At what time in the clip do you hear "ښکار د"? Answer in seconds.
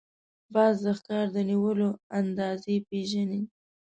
0.99-1.37